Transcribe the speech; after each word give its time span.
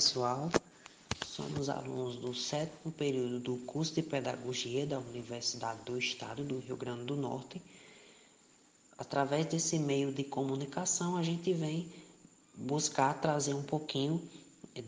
pessoal, 0.00 0.50
somos 1.26 1.68
alunos 1.68 2.16
do 2.16 2.34
sétimo 2.34 2.90
período 2.90 3.38
do 3.38 3.56
curso 3.66 3.94
de 3.94 4.00
Pedagogia 4.00 4.86
da 4.86 4.98
Universidade 4.98 5.80
do 5.84 5.98
Estado 5.98 6.42
do 6.42 6.58
Rio 6.58 6.74
Grande 6.74 7.04
do 7.04 7.16
Norte. 7.16 7.60
Através 8.96 9.44
desse 9.44 9.78
meio 9.78 10.10
de 10.10 10.24
comunicação, 10.24 11.18
a 11.18 11.22
gente 11.22 11.52
vem 11.52 11.86
buscar 12.54 13.20
trazer 13.20 13.52
um 13.52 13.62
pouquinho 13.62 14.26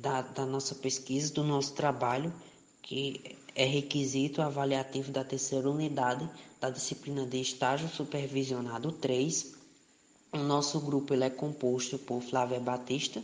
da, 0.00 0.22
da 0.22 0.46
nossa 0.46 0.74
pesquisa, 0.74 1.34
do 1.34 1.44
nosso 1.44 1.74
trabalho, 1.74 2.32
que 2.80 3.36
é 3.54 3.66
requisito 3.66 4.40
avaliativo 4.40 5.12
da 5.12 5.22
terceira 5.22 5.68
unidade 5.68 6.26
da 6.58 6.70
disciplina 6.70 7.26
de 7.26 7.38
estágio 7.38 7.86
supervisionado 7.86 8.90
3. 8.92 9.56
O 10.32 10.38
nosso 10.38 10.80
grupo 10.80 11.12
ele 11.12 11.24
é 11.24 11.30
composto 11.30 11.98
por 11.98 12.22
Flávia 12.22 12.58
Batista, 12.58 13.22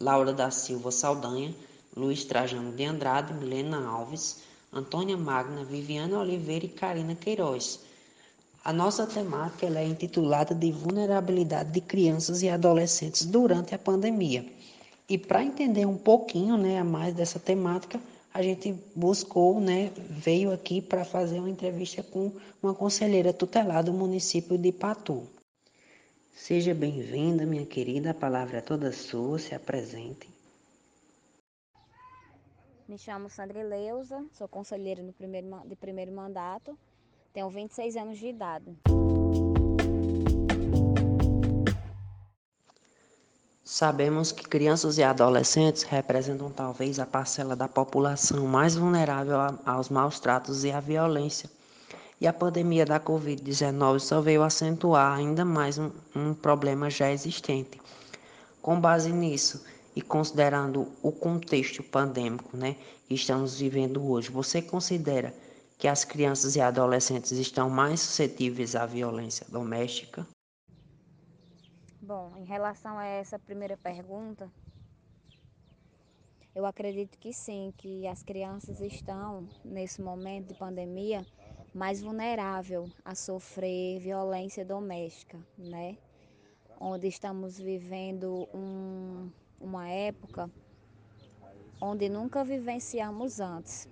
Laura 0.00 0.32
da 0.32 0.50
Silva 0.50 0.90
Saldanha, 0.90 1.54
Luiz 1.96 2.24
Trajano 2.24 2.72
de 2.72 2.84
Andrade, 2.84 3.32
Milena 3.32 3.86
Alves, 3.86 4.42
Antônia 4.72 5.16
Magna, 5.16 5.64
Viviana 5.64 6.18
Oliveira 6.18 6.64
e 6.64 6.68
Karina 6.68 7.14
Queiroz. 7.14 7.78
A 8.64 8.72
nossa 8.72 9.06
temática 9.06 9.66
é 9.66 9.86
intitulada 9.86 10.54
de 10.54 10.72
Vulnerabilidade 10.72 11.70
de 11.70 11.80
Crianças 11.80 12.42
e 12.42 12.48
Adolescentes 12.48 13.24
durante 13.24 13.74
a 13.74 13.78
Pandemia. 13.78 14.44
E 15.08 15.16
para 15.16 15.44
entender 15.44 15.86
um 15.86 15.98
pouquinho 15.98 16.56
né, 16.56 16.78
a 16.78 16.84
mais 16.84 17.14
dessa 17.14 17.38
temática, 17.38 18.00
a 18.32 18.42
gente 18.42 18.74
buscou, 18.96 19.60
né, 19.60 19.92
veio 20.10 20.50
aqui 20.50 20.80
para 20.80 21.04
fazer 21.04 21.38
uma 21.38 21.50
entrevista 21.50 22.02
com 22.02 22.32
uma 22.60 22.74
conselheira 22.74 23.32
tutelar 23.32 23.84
do 23.84 23.92
município 23.92 24.58
de 24.58 24.72
Patu. 24.72 25.28
Seja 26.34 26.74
bem-vinda, 26.74 27.46
minha 27.46 27.64
querida, 27.64 28.10
a 28.10 28.14
palavra 28.14 28.58
é 28.58 28.60
toda 28.60 28.90
sua, 28.90 29.38
se 29.38 29.54
apresente. 29.54 30.28
Me 32.88 32.98
chamo 32.98 33.30
Sandra 33.30 33.62
Leusa, 33.62 34.26
sou 34.32 34.48
conselheira 34.48 35.00
no 35.00 35.12
primeiro, 35.12 35.46
de 35.64 35.76
primeiro 35.76 36.10
mandato, 36.10 36.76
tenho 37.32 37.48
26 37.48 37.96
anos 37.96 38.18
de 38.18 38.26
idade. 38.26 38.76
Sabemos 43.62 44.32
que 44.32 44.46
crianças 44.46 44.98
e 44.98 45.04
adolescentes 45.04 45.84
representam 45.84 46.50
talvez 46.50 46.98
a 46.98 47.06
parcela 47.06 47.54
da 47.54 47.68
população 47.68 48.44
mais 48.44 48.74
vulnerável 48.74 49.38
aos 49.64 49.88
maus 49.88 50.18
tratos 50.18 50.64
e 50.64 50.72
à 50.72 50.80
violência 50.80 51.48
e 52.24 52.26
a 52.26 52.32
pandemia 52.32 52.86
da 52.86 52.98
Covid-19 52.98 53.98
só 53.98 54.18
veio 54.18 54.42
acentuar 54.42 55.14
ainda 55.14 55.44
mais 55.44 55.76
um, 55.76 55.90
um 56.16 56.32
problema 56.32 56.88
já 56.88 57.12
existente. 57.12 57.78
Com 58.62 58.80
base 58.80 59.12
nisso 59.12 59.62
e 59.94 60.00
considerando 60.00 60.90
o 61.02 61.12
contexto 61.12 61.82
pandêmico 61.82 62.56
né, 62.56 62.76
que 63.06 63.12
estamos 63.14 63.60
vivendo 63.60 64.02
hoje, 64.02 64.30
você 64.30 64.62
considera 64.62 65.34
que 65.76 65.86
as 65.86 66.02
crianças 66.02 66.56
e 66.56 66.62
adolescentes 66.62 67.32
estão 67.32 67.68
mais 67.68 68.00
suscetíveis 68.00 68.74
à 68.74 68.86
violência 68.86 69.46
doméstica? 69.50 70.26
Bom, 72.00 72.32
em 72.38 72.44
relação 72.44 72.96
a 72.96 73.04
essa 73.04 73.38
primeira 73.38 73.76
pergunta, 73.76 74.50
eu 76.54 76.64
acredito 76.64 77.18
que 77.18 77.34
sim, 77.34 77.74
que 77.76 78.06
as 78.06 78.22
crianças 78.22 78.80
estão, 78.80 79.46
nesse 79.62 80.00
momento 80.00 80.48
de 80.48 80.54
pandemia, 80.54 81.26
mais 81.74 82.00
vulnerável 82.00 82.88
a 83.04 83.14
sofrer 83.16 83.98
violência 83.98 84.64
doméstica, 84.64 85.36
né? 85.58 85.98
Onde 86.80 87.08
estamos 87.08 87.58
vivendo 87.58 88.48
um, 88.54 89.28
uma 89.60 89.88
época 89.88 90.48
onde 91.80 92.08
nunca 92.08 92.44
vivenciamos 92.44 93.40
antes, 93.40 93.88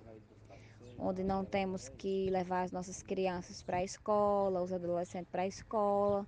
onde 0.97 1.23
não 1.23 1.43
temos 1.43 1.89
que 1.89 2.29
levar 2.29 2.63
as 2.63 2.71
nossas 2.71 3.03
crianças 3.03 3.61
para 3.61 3.77
a 3.77 3.83
escola, 3.83 4.61
os 4.61 4.71
adolescentes 4.71 5.29
para 5.29 5.41
a 5.41 5.47
escola, 5.47 6.25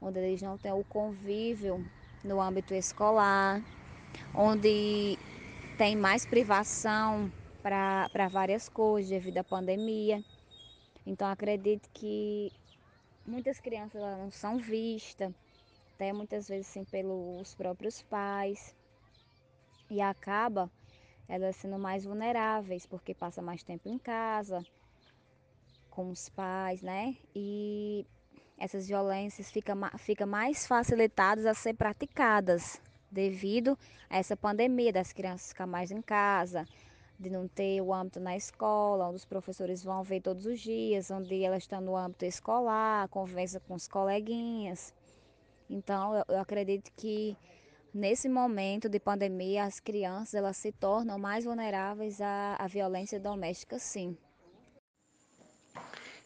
onde 0.00 0.18
eles 0.20 0.42
não 0.42 0.58
têm 0.58 0.72
o 0.72 0.84
convívio 0.84 1.84
no 2.22 2.40
âmbito 2.40 2.74
escolar, 2.74 3.62
onde 4.34 5.18
tem 5.78 5.96
mais 5.96 6.26
privação 6.26 7.32
para 7.62 8.28
várias 8.30 8.68
coisas 8.68 9.08
devido 9.08 9.38
à 9.38 9.44
pandemia. 9.44 10.22
Então 11.06 11.28
acredito 11.28 11.88
que 11.92 12.52
muitas 13.26 13.60
crianças 13.60 14.00
não 14.00 14.30
são 14.30 14.58
vistas, 14.58 15.32
até 15.94 16.12
muitas 16.12 16.48
vezes 16.48 16.68
assim, 16.68 16.84
pelos 16.84 17.54
próprios 17.54 18.02
pais. 18.02 18.74
E 19.90 20.00
acaba 20.00 20.70
elas 21.28 21.56
sendo 21.56 21.78
mais 21.78 22.04
vulneráveis, 22.04 22.86
porque 22.86 23.14
passa 23.14 23.42
mais 23.42 23.62
tempo 23.62 23.88
em 23.88 23.98
casa, 23.98 24.64
com 25.90 26.10
os 26.10 26.28
pais, 26.28 26.82
né? 26.82 27.16
E 27.34 28.06
essas 28.58 28.86
violências 28.86 29.50
ficam 29.50 29.76
fica 29.98 30.24
mais 30.24 30.66
facilitadas 30.66 31.46
a 31.46 31.54
ser 31.54 31.74
praticadas 31.74 32.80
devido 33.10 33.78
a 34.08 34.16
essa 34.16 34.36
pandemia 34.36 34.92
das 34.92 35.12
crianças 35.12 35.48
ficar 35.48 35.66
mais 35.66 35.90
em 35.90 36.00
casa, 36.00 36.66
de 37.22 37.30
não 37.30 37.46
ter 37.46 37.80
o 37.80 37.94
âmbito 37.94 38.18
na 38.20 38.36
escola, 38.36 39.06
onde 39.06 39.16
os 39.16 39.24
professores 39.24 39.82
vão 39.82 40.02
ver 40.02 40.20
todos 40.20 40.44
os 40.44 40.60
dias, 40.60 41.10
onde 41.10 41.42
ela 41.42 41.56
está 41.56 41.80
no 41.80 41.96
âmbito 41.96 42.24
escolar, 42.24 43.08
conversa 43.08 43.60
com 43.60 43.74
os 43.74 43.86
coleguinhas. 43.86 44.92
Então, 45.70 46.14
eu, 46.14 46.24
eu 46.28 46.40
acredito 46.40 46.90
que 46.96 47.36
nesse 47.94 48.28
momento 48.28 48.88
de 48.88 48.98
pandemia, 48.98 49.64
as 49.64 49.78
crianças 49.78 50.34
elas 50.34 50.56
se 50.56 50.72
tornam 50.72 51.18
mais 51.18 51.44
vulneráveis 51.44 52.20
à, 52.20 52.56
à 52.58 52.66
violência 52.66 53.20
doméstica, 53.20 53.78
sim. 53.78 54.16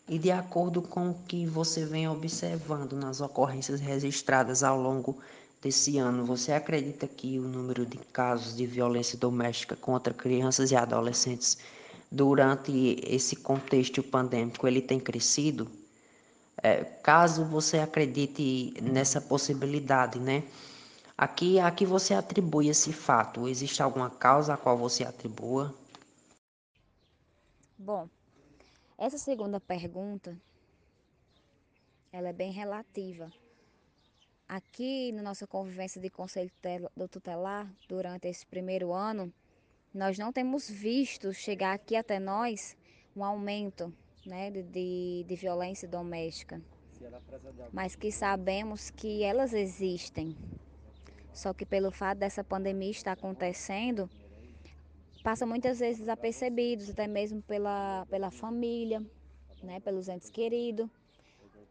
E 0.09 0.19
de 0.19 0.31
acordo 0.31 0.81
com 0.81 1.11
o 1.11 1.15
que 1.15 1.45
você 1.47 1.85
vem 1.85 2.09
observando 2.09 2.95
nas 2.95 3.21
ocorrências 3.21 3.81
registradas 3.81 4.63
ao 4.63 4.81
longo 4.81 5.19
desse 5.67 5.99
ano, 5.99 6.25
você 6.25 6.53
acredita 6.53 7.09
que 7.09 7.41
o 7.41 7.43
número 7.43 7.85
de 7.85 7.99
casos 7.99 8.57
de 8.57 8.65
violência 8.65 9.19
doméstica 9.19 9.75
contra 9.75 10.15
crianças 10.15 10.71
e 10.71 10.77
adolescentes 10.77 11.59
durante 12.09 13.01
esse 13.05 13.35
contexto 13.35 14.01
pandêmico 14.01 14.69
ele 14.69 14.81
tem 14.81 15.01
crescido? 15.01 15.69
É, 16.63 16.85
caso 16.85 17.45
você 17.45 17.79
acredite 17.79 18.75
nessa 18.81 19.21
possibilidade, 19.21 20.21
né? 20.21 20.45
Aqui, 21.19 21.59
aqui 21.59 21.85
você 21.85 22.15
atribui 22.15 22.69
esse 22.69 22.93
fato. 22.93 23.49
Existe 23.49 23.83
alguma 23.83 24.09
causa 24.09 24.55
a 24.55 24.57
qual 24.57 24.79
você 24.79 25.03
atribua? 25.03 25.75
Bom, 27.77 28.09
essa 28.97 29.19
segunda 29.19 29.59
pergunta, 29.59 30.41
ela 32.13 32.29
é 32.29 32.33
bem 32.33 32.53
relativa 32.53 33.29
Aqui 34.49 35.11
na 35.11 35.23
nossa 35.23 35.45
convivência 35.45 36.01
de 36.01 36.09
conselho 36.09 36.53
do 36.97 37.09
tutelar, 37.09 37.69
durante 37.89 38.29
esse 38.29 38.47
primeiro 38.47 38.93
ano, 38.93 39.33
nós 39.93 40.17
não 40.19 40.33
temos 40.33 40.71
visto 40.71 41.35
chegar 41.35 41.73
aqui 41.73 41.97
até 41.97 42.21
nós 42.21 42.77
um 43.17 43.25
aumento 43.25 43.93
né, 44.25 44.53
de, 44.53 45.25
de 45.27 45.35
violência 45.35 45.89
doméstica. 45.89 46.63
Mas 47.73 47.97
que 47.97 48.13
sabemos 48.13 48.89
que 48.89 49.25
elas 49.25 49.53
existem. 49.53 50.37
Só 51.33 51.53
que 51.53 51.67
pelo 51.67 51.91
fato 51.91 52.19
dessa 52.19 52.45
pandemia 52.45 52.91
estar 52.91 53.13
acontecendo, 53.13 54.09
passa 55.25 55.45
muitas 55.45 55.81
vezes 55.81 55.99
desapercebidos, 55.99 56.89
até 56.89 57.09
mesmo 57.09 57.43
pela, 57.43 58.07
pela 58.09 58.31
família, 58.31 59.05
né, 59.61 59.81
pelos 59.81 60.09
entes 60.09 60.31
queridos 60.31 60.89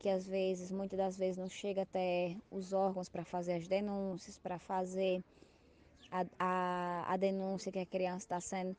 que 0.05 0.09
às 0.09 0.27
vezes, 0.27 0.71
muitas 0.71 0.99
das 0.99 1.17
vezes, 1.17 1.35
não 1.35 1.49
chega 1.49 1.81
até 1.81 2.37
os 2.51 2.73
órgãos 2.73 3.09
para 3.09 3.25
fazer 3.25 3.53
as 3.53 3.67
denúncias, 3.67 4.37
para 4.37 4.59
fazer 4.59 5.23
a, 6.11 6.23
a, 6.37 7.13
a 7.13 7.17
denúncia 7.17 7.71
que 7.71 7.79
a 7.79 7.85
criança 7.87 8.23
está 8.25 8.39
sendo 8.39 8.77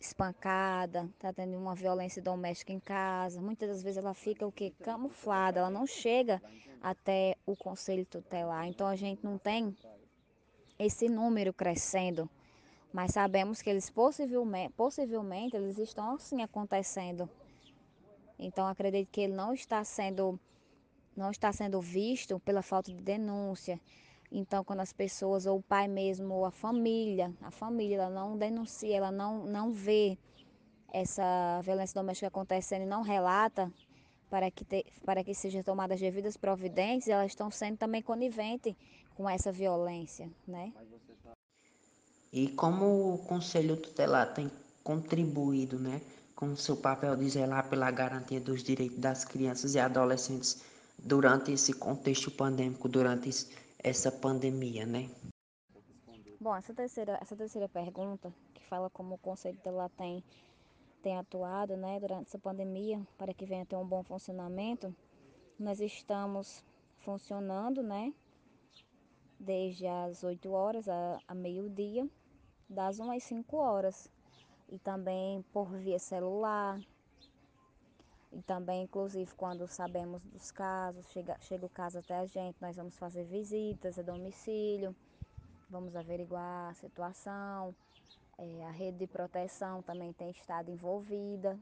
espancada, 0.00 1.10
está 1.14 1.30
tendo 1.30 1.58
uma 1.58 1.74
violência 1.74 2.22
doméstica 2.22 2.72
em 2.72 2.80
casa. 2.80 3.38
Muitas 3.38 3.68
das 3.68 3.82
vezes 3.82 3.98
ela 3.98 4.14
fica 4.14 4.46
o 4.46 4.50
que? 4.50 4.70
Camuflada, 4.82 5.60
ela 5.60 5.68
não 5.68 5.86
chega 5.86 6.40
até 6.80 7.36
o 7.44 7.54
conselho 7.54 8.06
tutelar. 8.06 8.66
Então 8.66 8.86
a 8.86 8.96
gente 8.96 9.22
não 9.22 9.36
tem 9.36 9.76
esse 10.78 11.06
número 11.06 11.52
crescendo. 11.52 12.26
Mas 12.90 13.12
sabemos 13.12 13.60
que 13.60 13.68
eles 13.68 13.90
possivelmente, 13.90 14.72
possivelmente 14.72 15.54
eles 15.54 15.76
estão 15.76 16.14
assim 16.14 16.40
acontecendo 16.40 17.28
então 18.40 18.66
acredito 18.66 19.08
que 19.10 19.20
ele 19.20 19.34
não 19.34 19.52
está 19.52 19.84
sendo 19.84 20.40
não 21.16 21.30
está 21.30 21.52
sendo 21.52 21.80
visto 21.80 22.40
pela 22.40 22.62
falta 22.62 22.90
de 22.90 23.02
denúncia. 23.02 23.78
Então, 24.32 24.62
quando 24.62 24.80
as 24.80 24.92
pessoas, 24.92 25.44
ou 25.44 25.58
o 25.58 25.62
pai 25.62 25.88
mesmo, 25.88 26.32
ou 26.34 26.44
a 26.44 26.50
família, 26.50 27.34
a 27.42 27.50
família, 27.50 27.96
ela 27.96 28.10
não 28.10 28.38
denuncia, 28.38 28.96
ela 28.96 29.10
não, 29.10 29.44
não 29.44 29.72
vê 29.72 30.16
essa 30.92 31.60
violência 31.62 32.00
doméstica 32.00 32.28
acontecendo 32.28 32.82
e 32.82 32.86
não 32.86 33.02
relata 33.02 33.70
para 34.30 34.50
que, 34.50 34.64
te, 34.64 34.86
para 35.04 35.24
que 35.24 35.34
sejam 35.34 35.62
tomadas 35.62 36.00
devidas 36.00 36.36
providências, 36.36 37.08
elas 37.12 37.32
estão 37.32 37.50
sendo 37.50 37.76
também 37.76 38.00
coniventes 38.00 38.74
com 39.16 39.28
essa 39.28 39.50
violência, 39.50 40.30
né? 40.46 40.72
E 42.32 42.48
como 42.52 43.14
o 43.14 43.18
Conselho 43.18 43.76
Tutelar 43.76 44.32
tem 44.32 44.48
contribuído 44.84 45.78
né, 45.78 46.00
com 46.40 46.56
seu 46.56 46.74
papel 46.74 47.14
de 47.16 47.28
zelar 47.28 47.68
pela 47.68 47.90
garantia 47.90 48.40
dos 48.40 48.62
direitos 48.62 48.98
das 48.98 49.26
crianças 49.26 49.74
e 49.74 49.78
adolescentes 49.78 50.64
durante 50.98 51.52
esse 51.52 51.74
contexto 51.74 52.30
pandêmico, 52.30 52.88
durante 52.88 53.28
essa 53.78 54.10
pandemia, 54.10 54.86
né? 54.86 55.10
Bom, 56.40 56.56
essa 56.56 56.72
terceira, 56.72 57.18
essa 57.20 57.36
terceira 57.36 57.68
pergunta, 57.68 58.32
que 58.54 58.64
fala 58.64 58.88
como 58.88 59.16
o 59.16 59.18
Conselho 59.18 59.58
Tutelar 59.58 59.90
tem, 59.90 60.24
tem 61.02 61.18
atuado 61.18 61.76
né, 61.76 62.00
durante 62.00 62.28
essa 62.28 62.38
pandemia 62.38 63.06
para 63.18 63.34
que 63.34 63.44
venha 63.44 63.66
ter 63.66 63.76
um 63.76 63.86
bom 63.86 64.02
funcionamento, 64.02 64.94
nós 65.58 65.78
estamos 65.78 66.64
funcionando, 67.00 67.82
né? 67.82 68.14
Desde 69.38 69.86
as 69.86 70.24
8 70.24 70.50
horas 70.50 70.88
a, 70.88 71.20
a 71.28 71.34
meio-dia, 71.34 72.08
das 72.66 72.98
1 72.98 73.10
às 73.10 73.22
5 73.24 73.56
horas. 73.58 74.08
E 74.70 74.78
também 74.78 75.42
por 75.52 75.68
via 75.76 75.98
celular. 75.98 76.80
E 78.32 78.40
também, 78.42 78.84
inclusive, 78.84 79.34
quando 79.34 79.66
sabemos 79.66 80.22
dos 80.22 80.52
casos, 80.52 81.04
chega, 81.10 81.36
chega 81.40 81.66
o 81.66 81.68
caso 81.68 81.98
até 81.98 82.16
a 82.16 82.26
gente, 82.26 82.56
nós 82.60 82.76
vamos 82.76 82.96
fazer 82.96 83.24
visitas 83.24 83.98
a 83.98 84.02
domicílio, 84.02 84.94
vamos 85.68 85.96
averiguar 85.96 86.70
a 86.70 86.74
situação. 86.74 87.74
É, 88.38 88.64
a 88.64 88.70
rede 88.70 88.98
de 88.98 89.06
proteção 89.06 89.82
também 89.82 90.12
tem 90.12 90.30
estado 90.30 90.70
envolvida. 90.70 91.58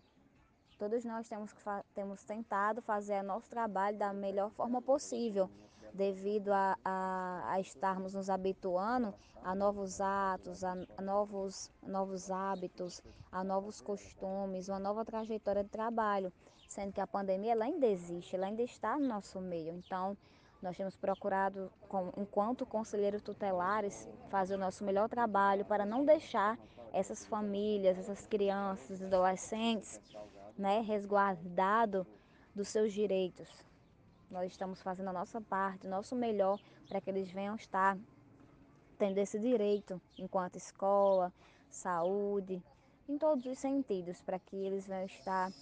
Todos 0.78 1.04
nós 1.04 1.28
temos, 1.28 1.52
temos 1.94 2.22
tentado 2.22 2.80
fazer 2.80 3.22
nosso 3.22 3.48
trabalho 3.48 3.98
da 3.98 4.12
melhor 4.12 4.50
forma 4.50 4.80
possível, 4.80 5.50
devido 5.92 6.52
a, 6.52 6.76
a, 6.84 7.52
a 7.52 7.60
estarmos 7.60 8.14
nos 8.14 8.30
habituando 8.30 9.14
a 9.42 9.54
novos 9.54 10.00
atos, 10.00 10.64
a, 10.64 10.76
novos, 11.02 11.70
novos 11.82 12.30
hábitos, 12.30 13.02
a 13.30 13.42
novos 13.44 13.80
costumes, 13.80 14.68
uma 14.68 14.78
nova 14.78 15.04
trajetória 15.04 15.64
de 15.64 15.70
trabalho, 15.70 16.32
sendo 16.68 16.92
que 16.92 17.00
a 17.00 17.06
pandemia 17.06 17.52
ela 17.52 17.64
ainda 17.64 17.86
existe, 17.86 18.36
ela 18.36 18.46
ainda 18.46 18.62
está 18.62 18.98
no 18.98 19.06
nosso 19.06 19.40
meio. 19.40 19.72
Então, 19.72 20.16
nós 20.60 20.76
temos 20.76 20.96
procurado, 20.96 21.70
enquanto 22.16 22.66
conselheiros 22.66 23.22
tutelares, 23.22 24.08
fazer 24.28 24.56
o 24.56 24.58
nosso 24.58 24.84
melhor 24.84 25.08
trabalho 25.08 25.64
para 25.64 25.86
não 25.86 26.04
deixar 26.04 26.58
essas 26.92 27.24
famílias, 27.24 27.96
essas 27.96 28.26
crianças, 28.26 29.00
adolescentes 29.00 30.00
né, 30.58 30.80
resguardado 30.80 32.06
dos 32.54 32.68
seus 32.68 32.92
direitos. 32.92 33.48
Nós 34.30 34.52
estamos 34.52 34.80
fazendo 34.82 35.08
a 35.08 35.12
nossa 35.12 35.40
parte, 35.40 35.86
o 35.86 35.90
nosso 35.90 36.14
melhor 36.14 36.60
para 36.88 37.00
que 37.00 37.08
eles 37.08 37.30
venham 37.30 37.56
estar 37.56 37.96
tendo 38.98 39.18
esse 39.18 39.38
direito 39.38 40.00
enquanto 40.18 40.56
escola, 40.56 41.32
saúde, 41.70 42.62
em 43.08 43.16
todos 43.16 43.46
os 43.46 43.58
sentidos, 43.58 44.20
para 44.20 44.38
que 44.38 44.56
eles 44.56 44.86
venham 44.86 45.06
estar 45.06 45.52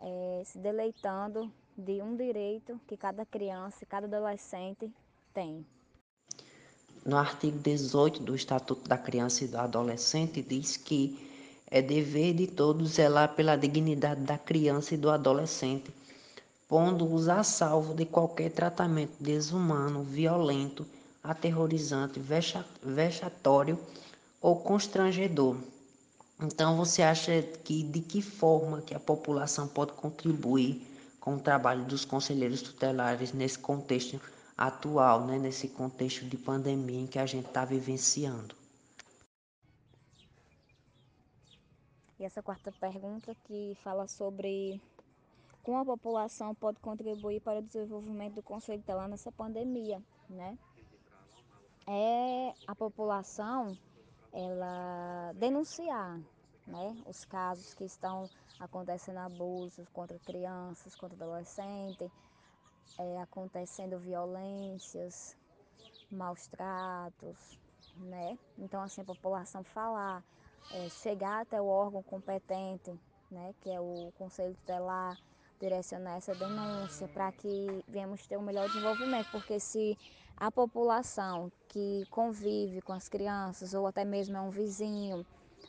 é, 0.00 0.42
se 0.44 0.58
deleitando 0.58 1.52
de 1.76 2.02
um 2.02 2.16
direito 2.16 2.80
que 2.86 2.96
cada 2.96 3.24
criança 3.24 3.78
e 3.82 3.86
cada 3.86 4.06
adolescente 4.06 4.90
tem. 5.32 5.64
No 7.04 7.16
artigo 7.16 7.58
18 7.58 8.22
do 8.22 8.34
Estatuto 8.34 8.88
da 8.88 8.98
Criança 8.98 9.44
e 9.44 9.48
do 9.48 9.56
Adolescente 9.56 10.42
diz 10.42 10.76
que 10.76 11.30
é 11.70 11.80
dever 11.80 12.34
de 12.34 12.48
todos 12.48 12.90
zelar 12.90 13.34
pela 13.34 13.56
dignidade 13.56 14.20
da 14.22 14.36
criança 14.36 14.94
e 14.94 14.98
do 14.98 15.08
adolescente, 15.08 15.90
pondo-os 16.70 17.28
a 17.28 17.42
salvo 17.42 17.94
de 17.94 18.06
qualquer 18.06 18.52
tratamento 18.52 19.20
desumano, 19.20 20.04
violento, 20.04 20.86
aterrorizante, 21.20 22.22
vexatório 22.80 23.76
ou 24.40 24.54
constrangedor. 24.54 25.56
Então 26.40 26.76
você 26.76 27.02
acha 27.02 27.42
que 27.64 27.82
de 27.82 28.00
que 28.00 28.22
forma 28.22 28.82
que 28.82 28.94
a 28.94 29.00
população 29.00 29.66
pode 29.66 29.94
contribuir 29.94 30.86
com 31.18 31.34
o 31.34 31.40
trabalho 31.40 31.84
dos 31.84 32.04
conselheiros 32.04 32.62
tutelares 32.62 33.32
nesse 33.32 33.58
contexto 33.58 34.20
atual, 34.56 35.26
né? 35.26 35.40
nesse 35.40 35.66
contexto 35.66 36.24
de 36.24 36.36
pandemia 36.36 37.00
em 37.00 37.06
que 37.08 37.18
a 37.18 37.26
gente 37.26 37.48
está 37.48 37.64
vivenciando? 37.64 38.54
E 42.20 42.24
essa 42.24 42.40
quarta 42.40 42.70
pergunta 42.70 43.34
que 43.44 43.76
fala 43.82 44.06
sobre 44.06 44.80
como 45.62 45.78
a 45.78 45.84
população 45.84 46.54
pode 46.54 46.78
contribuir 46.80 47.40
para 47.40 47.58
o 47.58 47.62
desenvolvimento 47.62 48.34
do 48.34 48.42
conceito 48.42 48.86
dela 48.86 49.06
nessa 49.08 49.30
pandemia, 49.30 50.02
né? 50.28 50.58
É 51.86 52.54
a 52.66 52.74
população 52.74 53.76
ela 54.32 55.32
denunciar, 55.34 56.20
né, 56.66 56.96
os 57.06 57.24
casos 57.24 57.74
que 57.74 57.84
estão 57.84 58.30
acontecendo 58.60 59.18
abusos 59.18 59.88
contra 59.88 60.18
crianças, 60.20 60.94
contra 60.94 61.16
adolescentes, 61.16 62.10
é, 62.98 63.20
acontecendo 63.20 63.98
violências, 63.98 65.36
maus 66.10 66.46
tratos, 66.46 67.58
né? 67.96 68.38
Então 68.58 68.82
assim 68.82 69.00
a 69.00 69.04
população 69.04 69.64
falar, 69.64 70.22
é, 70.72 70.88
chegar 70.90 71.42
até 71.42 71.60
o 71.60 71.66
órgão 71.66 72.02
competente, 72.02 72.92
né, 73.30 73.54
que 73.60 73.70
é 73.70 73.80
o 73.80 74.12
Conselho 74.18 74.54
Tutelar, 74.54 75.18
direcionar 75.60 76.16
essa 76.16 76.34
denúncia 76.34 77.06
para 77.08 77.30
que 77.32 77.84
venhamos 77.86 78.26
ter 78.26 78.38
um 78.38 78.42
melhor 78.42 78.66
desenvolvimento, 78.68 79.30
porque 79.30 79.60
se 79.60 79.96
a 80.36 80.50
população 80.50 81.52
que 81.68 82.04
convive 82.10 82.80
com 82.80 82.94
as 82.94 83.08
crianças, 83.08 83.74
ou 83.74 83.86
até 83.86 84.04
mesmo 84.04 84.36
é 84.36 84.40
um 84.40 84.50
vizinho, 84.50 85.24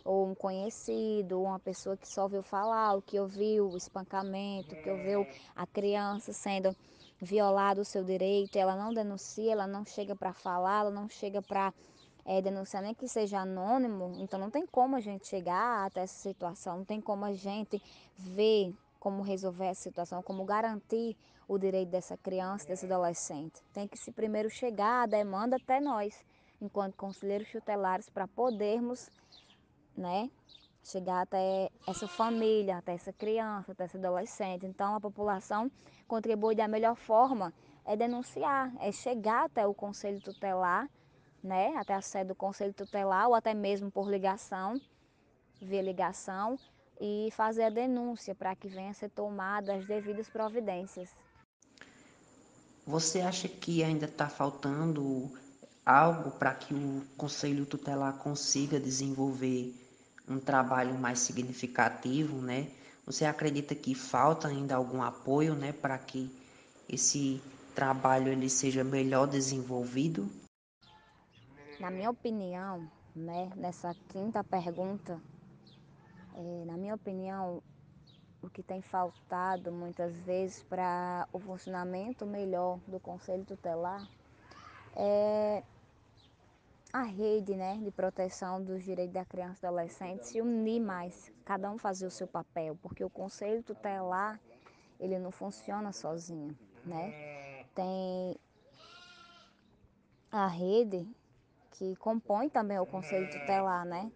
ou 0.05 0.27
um 0.29 0.33
conhecido, 0.33 1.39
ou 1.39 1.45
uma 1.47 1.59
pessoa 1.59 1.97
que 1.97 2.07
só 2.07 2.23
ouviu 2.23 2.41
falar, 2.41 2.93
ou 2.93 3.01
que 3.01 3.19
ouviu 3.19 3.69
o 3.69 3.77
espancamento, 3.77 4.75
que 4.77 4.89
ouviu 4.89 5.27
a 5.55 5.67
criança 5.67 6.31
sendo 6.31 6.75
violado 7.19 7.81
o 7.81 7.85
seu 7.85 8.03
direito, 8.03 8.55
ela 8.55 8.75
não 8.75 8.93
denuncia, 8.93 9.51
ela 9.51 9.67
não 9.67 9.85
chega 9.85 10.15
para 10.15 10.33
falar, 10.33 10.81
ela 10.81 10.89
não 10.89 11.07
chega 11.09 11.41
para 11.41 11.73
é, 12.25 12.41
denunciar 12.41 12.81
nem 12.81 12.93
que 12.93 13.07
seja 13.07 13.39
anônimo, 13.39 14.15
então 14.19 14.39
não 14.39 14.49
tem 14.49 14.65
como 14.65 14.95
a 14.95 14.99
gente 14.99 15.27
chegar 15.27 15.85
até 15.85 16.01
essa 16.01 16.17
situação, 16.17 16.77
não 16.77 16.85
tem 16.85 17.01
como 17.01 17.25
a 17.25 17.33
gente 17.33 17.81
ver 18.17 18.73
como 19.01 19.21
resolver 19.21 19.65
essa 19.65 19.81
situação, 19.81 20.24
como 20.24 20.45
garantir 20.45 21.17
o 21.48 21.58
direito 21.58 21.89
dessa 21.89 22.15
criança, 22.15 22.67
desse 22.67 22.86
adolescente. 22.86 23.62
Tem 23.74 23.86
que 23.86 23.98
se 23.98 24.13
primeiro 24.13 24.50
chegar 24.50 25.03
a 25.03 25.05
demanda 25.08 25.58
até 25.58 25.81
nós, 25.81 26.24
enquanto 26.62 26.96
conselheiros 26.96 27.51
tutelares, 27.51 28.08
para 28.10 28.27
podermos, 28.27 29.10
né, 29.98 30.29
chegar 30.84 31.22
até 31.22 31.70
essa 31.86 32.08
família, 32.08 32.77
até 32.77 32.93
essa 32.93 33.12
criança, 33.12 33.72
até 33.72 33.86
esse 33.86 33.98
adolescente. 33.98 34.65
Então 34.65 34.96
a 34.96 35.01
população 35.01 35.70
contribui 36.08 36.55
da 36.55 36.67
melhor 36.67 36.96
forma 36.96 37.53
é 37.84 37.98
denunciar, 37.98 38.72
é 38.79 38.91
chegar 38.91 39.46
até 39.46 39.65
o 39.65 39.74
conselho 39.74 40.22
tutelar 40.22 40.88
né, 41.43 41.74
até 41.75 41.93
a 41.93 42.01
sede 42.01 42.29
do 42.29 42.36
Conselho 42.36 42.74
Tutelar 42.74 43.27
ou 43.27 43.36
até 43.36 43.53
mesmo 43.53 43.89
por 43.89 44.10
ligação, 44.10 44.79
via 45.60 45.81
ligação, 45.81 46.58
e 47.01 47.29
fazer 47.31 47.63
a 47.63 47.70
denúncia 47.70 48.36
para 48.36 48.55
que 48.55 48.67
venha 48.67 48.91
a 48.91 48.93
ser 48.93 49.10
tomada 49.10 49.74
as 49.74 49.86
devidas 49.88 50.29
providências. 50.29 51.10
Você 52.86 53.22
acha 53.22 53.48
que 53.48 53.84
ainda 53.84 54.05
está 54.05 54.29
faltando 54.29 55.31
algo 55.84 56.29
para 56.31 56.53
que 56.53 56.75
o 56.75 57.03
Conselho 57.17 57.65
Tutelar 57.65 58.20
consiga 58.20 58.79
desenvolver 58.79 59.74
um 60.27 60.39
trabalho 60.39 60.93
mais 60.93 61.20
significativo, 61.20 62.39
né? 62.39 62.70
Você 63.03 63.25
acredita 63.25 63.74
que 63.74 63.96
falta 63.96 64.48
ainda 64.48 64.75
algum 64.75 65.01
apoio, 65.01 65.55
né, 65.55 65.74
para 65.74 65.98
que 65.98 66.31
esse 66.88 67.41
trabalho 67.74 68.31
ele 68.31 68.48
seja 68.48 68.84
melhor 68.84 69.27
desenvolvido? 69.27 70.29
Na 71.79 71.89
minha 71.89 72.12
opinião, 72.12 72.88
né, 73.15 73.51
nessa 73.55 73.96
quinta 74.10 74.43
pergunta, 74.43 75.20
é, 76.35 76.65
na 76.65 76.77
minha 76.77 76.95
opinião, 76.95 77.61
o 78.41 78.50
que 78.50 78.63
tem 78.63 78.81
faltado 78.81 79.71
muitas 79.71 80.15
vezes 80.21 80.63
para 80.63 81.27
o 81.31 81.39
funcionamento 81.39 82.25
melhor 82.25 82.79
do 82.88 83.00
Conselho 83.00 83.45
Tutelar 83.45 84.07
é 84.95 85.63
a 86.91 87.03
rede 87.03 87.55
né, 87.55 87.77
de 87.77 87.89
proteção 87.91 88.61
dos 88.61 88.83
direitos 88.83 89.13
da 89.13 89.23
criança 89.23 89.65
e 89.65 89.67
adolescente 89.67 90.27
se 90.27 90.41
unir 90.41 90.81
mais, 90.81 91.31
cada 91.45 91.71
um 91.71 91.77
fazer 91.77 92.05
o 92.05 92.11
seu 92.11 92.27
papel, 92.27 92.77
porque 92.81 93.03
o 93.03 93.09
Conselho 93.09 93.63
Tutelar 93.63 94.39
ele 95.00 95.17
não 95.17 95.31
funciona 95.31 95.91
sozinho, 95.91 96.57
né? 96.85 97.65
Tem 97.73 98.35
a 100.29 100.47
rede 100.47 101.07
que 101.71 101.95
compõe 101.95 102.50
também 102.50 102.77
o 102.77 102.85
Conselho 102.85 103.29
Tutelar, 103.31 103.85
né? 103.85 104.11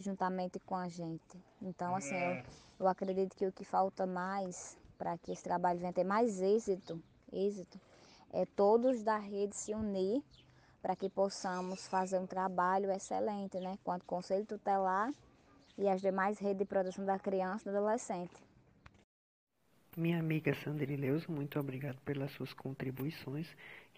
Juntamente 0.00 0.58
com 0.60 0.74
a 0.74 0.88
gente. 0.88 1.38
Então, 1.60 1.94
assim, 1.94 2.16
eu, 2.16 2.42
eu 2.80 2.88
acredito 2.88 3.36
que 3.36 3.46
o 3.46 3.52
que 3.52 3.64
falta 3.64 4.06
mais 4.06 4.78
para 4.96 5.16
que 5.18 5.32
esse 5.32 5.42
trabalho 5.42 5.78
venha 5.78 5.92
ter 5.92 6.04
mais 6.04 6.40
êxito, 6.40 7.00
êxito, 7.32 7.78
é 8.32 8.46
todos 8.46 9.02
da 9.02 9.18
rede 9.18 9.54
se 9.54 9.74
unir 9.74 10.22
para 10.80 10.96
que 10.96 11.10
possamos 11.10 11.86
fazer 11.86 12.18
um 12.18 12.26
trabalho 12.26 12.90
excelente, 12.90 13.58
né, 13.60 13.78
quanto 13.84 14.06
Conselho 14.06 14.46
Tutelar 14.46 15.12
e 15.76 15.88
as 15.88 16.00
demais 16.00 16.38
redes 16.38 16.58
de 16.58 16.64
proteção 16.64 17.04
da 17.04 17.18
criança 17.18 17.68
e 17.68 17.72
do 17.72 17.78
adolescente. 17.78 18.34
Minha 19.96 20.20
amiga 20.20 20.54
Sandrileuza, 20.54 21.26
muito 21.28 21.58
obrigado 21.58 21.98
pelas 22.02 22.30
suas 22.32 22.52
contribuições. 22.52 23.48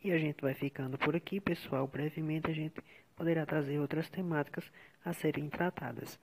E 0.02 0.10
a 0.10 0.18
gente 0.18 0.40
vai 0.40 0.54
ficando 0.54 0.98
por 0.98 1.14
aqui, 1.14 1.40
pessoal. 1.40 1.86
Brevemente 1.86 2.50
a 2.50 2.54
gente 2.54 2.82
poderá 3.22 3.46
trazer 3.46 3.78
outras 3.78 4.10
temáticas 4.10 4.64
a 5.04 5.12
serem 5.12 5.48
tratadas. 5.48 6.18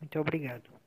Muito 0.00 0.20
obrigado. 0.20 0.83